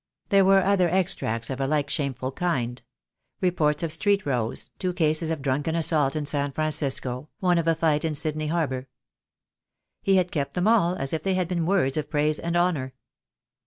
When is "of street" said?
3.83-4.25